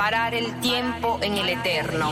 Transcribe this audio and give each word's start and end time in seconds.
Parar 0.00 0.34
el 0.34 0.58
tiempo 0.60 1.18
en 1.20 1.36
el 1.36 1.50
eterno. 1.50 2.10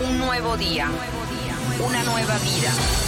Un 0.00 0.18
nuevo 0.18 0.56
día, 0.56 0.88
una 1.86 2.02
nueva 2.04 2.38
vida. 2.38 3.07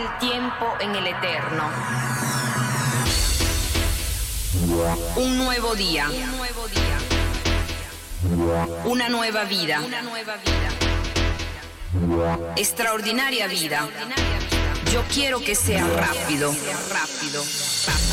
El 0.00 0.18
tiempo 0.18 0.66
en 0.80 0.94
el 0.94 1.06
eterno. 1.06 1.70
Un 5.16 5.36
nuevo 5.36 5.74
día. 5.74 6.08
Una 8.84 9.08
nueva 9.08 9.44
vida. 9.44 9.80
Extraordinaria 12.56 13.46
vida. 13.46 13.88
Yo 14.92 15.02
quiero 15.12 15.40
que 15.40 15.54
sea 15.54 15.86
rápido, 15.86 16.52
rápido, 16.90 17.42
rápido, 17.86 18.09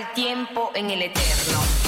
el 0.00 0.12
tiempo 0.14 0.70
en 0.74 0.90
el 0.90 1.02
eterno. 1.02 1.79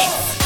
To 0.00 0.39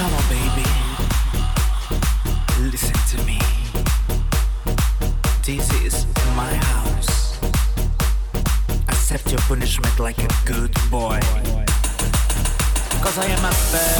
Come 0.00 0.14
on, 0.14 0.28
baby. 0.30 0.66
Listen 2.70 2.96
to 3.10 3.26
me. 3.26 3.38
This 5.44 5.70
is 5.84 6.06
my 6.34 6.54
house. 6.54 7.38
Accept 8.88 9.30
your 9.30 9.40
punishment 9.40 10.00
like 10.00 10.16
a 10.16 10.28
good 10.46 10.72
boy. 10.90 11.20
Cause 13.02 13.18
I 13.18 13.26
am 13.26 13.44
a 13.44 13.52
bad 13.72 13.99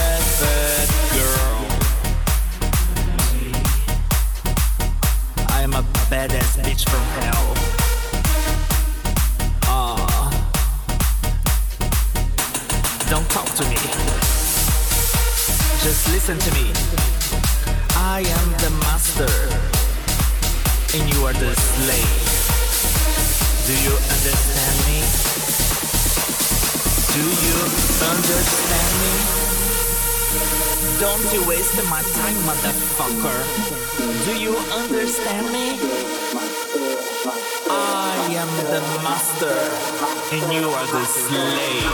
my 31.90 32.02
time, 32.02 32.36
motherfucker. 32.46 33.40
Do 34.24 34.32
you 34.38 34.56
understand 34.56 35.46
me? 35.52 35.76
I 37.68 38.30
am 38.42 38.50
the 38.70 38.80
master, 39.02 39.58
and 40.30 40.52
you 40.52 40.70
are 40.70 40.86
the 40.86 41.04
slave. 41.04 41.90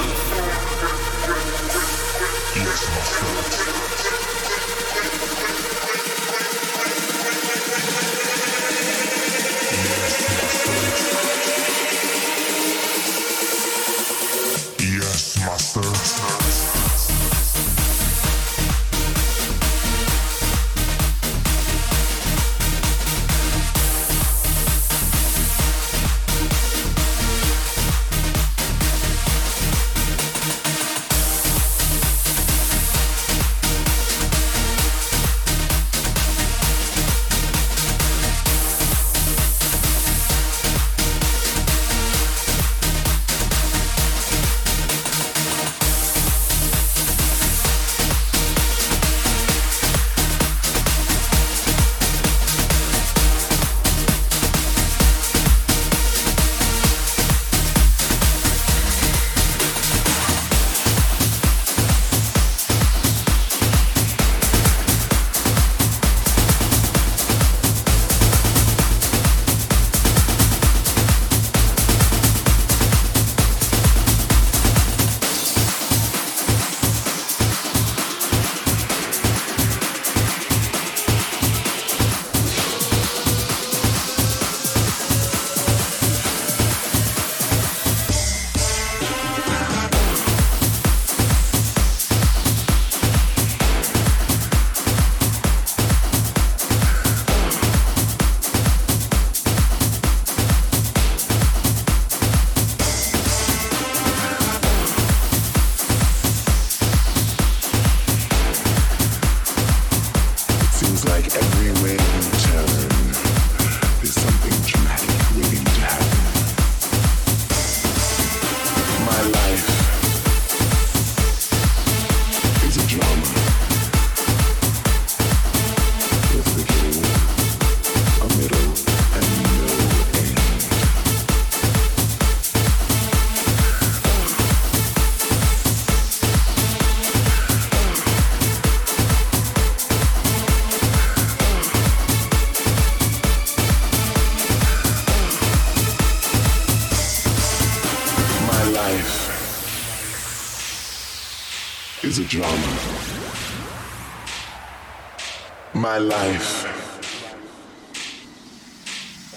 My 155.86 155.98
life 155.98 156.66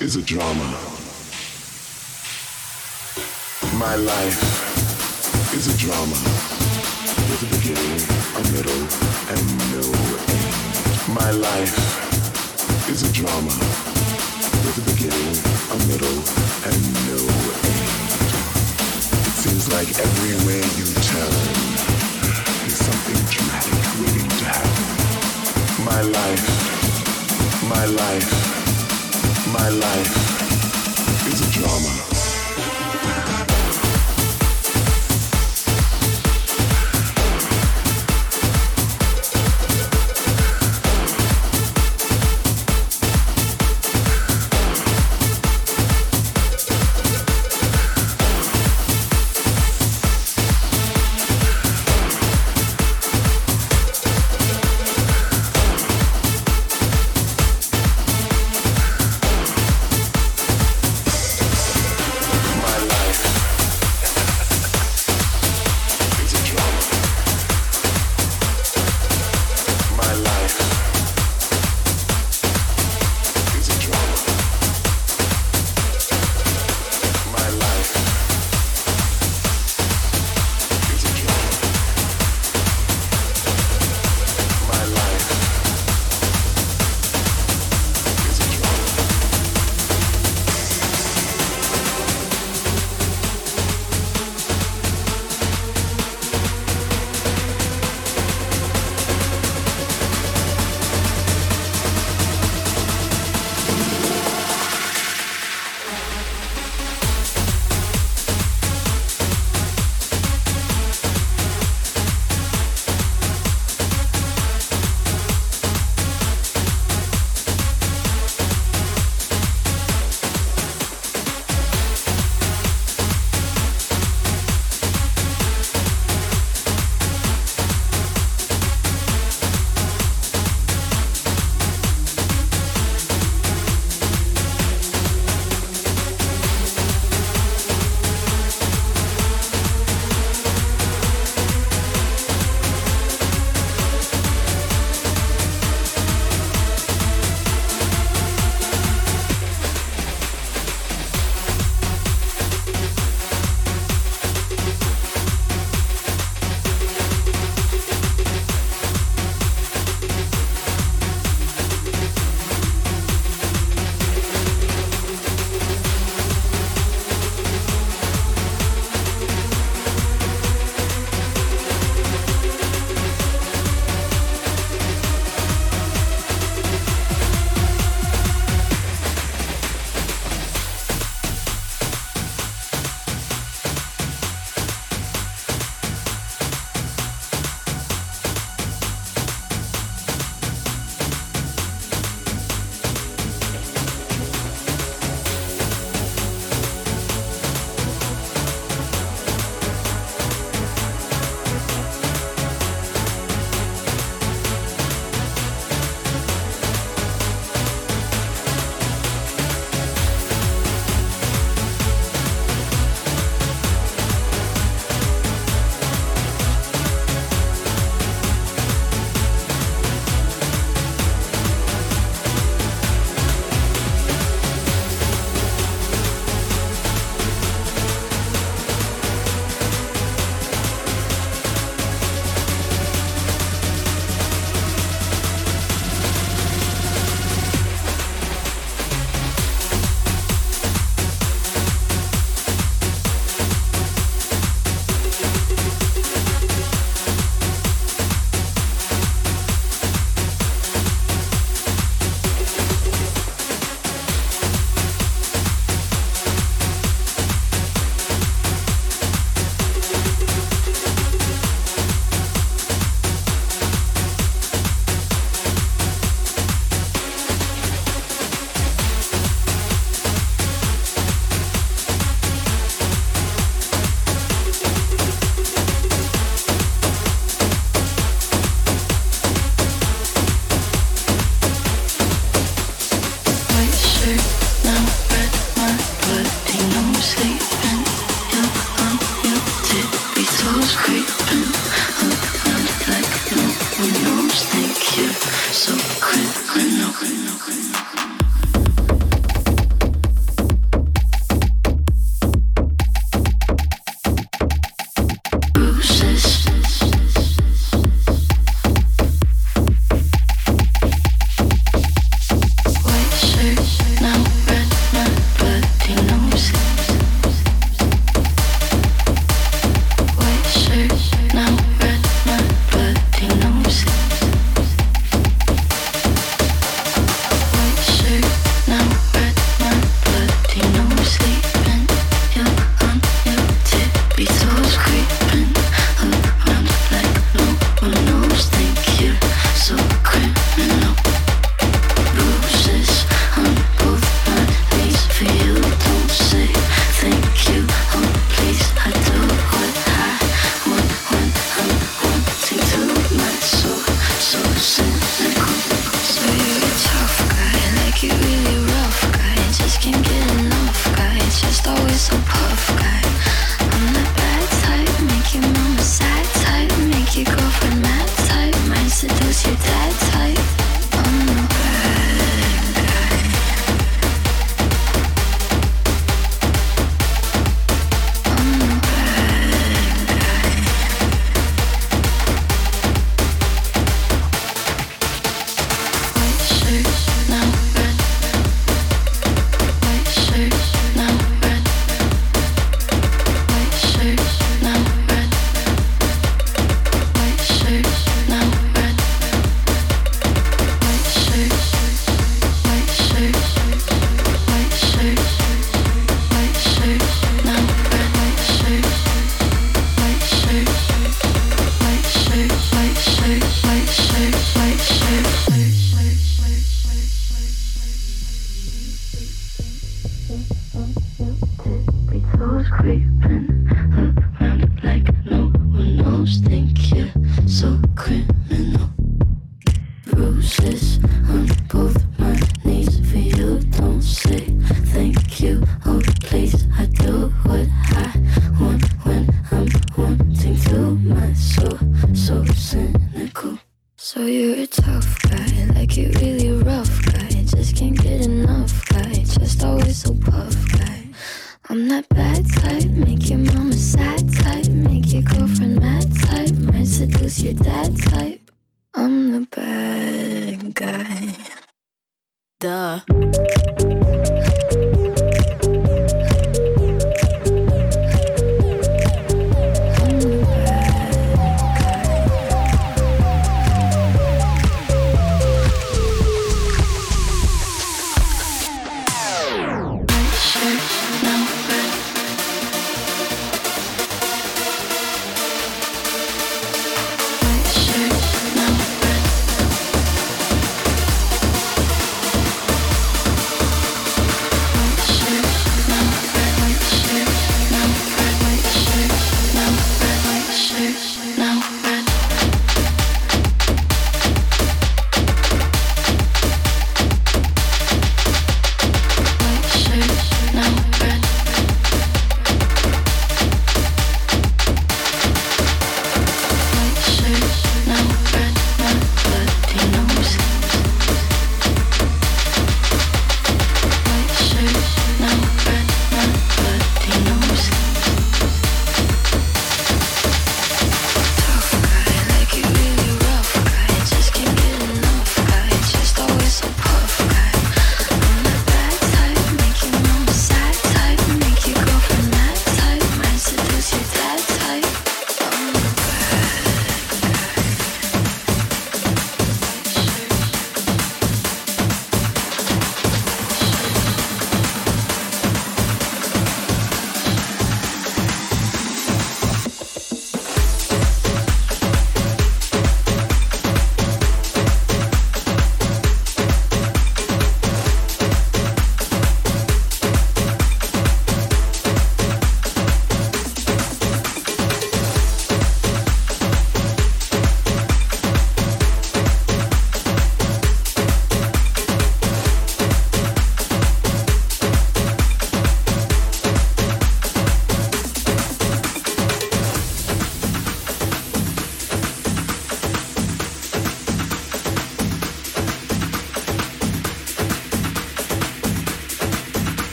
is 0.00 0.16
a 0.16 0.22
drama. 0.22 0.68
My 3.76 3.94
life 3.96 4.40
is 5.52 5.68
a 5.68 5.76
drama 5.76 6.18
with 7.28 7.44
a 7.44 7.48
beginning, 7.52 8.00
a 8.32 8.42
middle, 8.56 8.84
and 9.28 9.44
no 9.76 9.84
end. 10.32 10.48
My 11.20 11.30
life 11.32 11.76
is 12.88 13.02
a 13.02 13.12
drama 13.12 13.54
with 14.64 14.80
a 14.80 14.84
beginning, 14.88 15.36
a 15.68 15.78
middle, 15.84 16.18
and 16.64 16.80
no 17.12 17.20
end. 17.68 17.92
It 19.28 19.36
seems 19.44 19.68
like 19.70 19.90
everywhere 20.00 20.64
you 20.80 20.86
turn, 21.12 21.34
there's 22.64 22.80
something 22.88 23.20
dramatic. 23.36 24.17
My 25.88 26.02
life, 26.02 27.64
my 27.66 27.84
life, 27.86 29.46
my 29.52 29.68
life 29.70 30.27